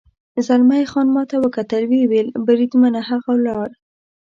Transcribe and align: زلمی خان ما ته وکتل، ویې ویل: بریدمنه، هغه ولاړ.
زلمی 0.45 0.83
خان 0.91 1.07
ما 1.15 1.23
ته 1.29 1.35
وکتل، 1.43 1.83
ویې 1.87 2.05
ویل: 2.11 2.27
بریدمنه، 2.45 3.01
هغه 3.09 3.29
ولاړ. 3.35 3.69